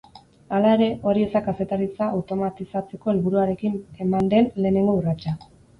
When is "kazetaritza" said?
1.49-2.09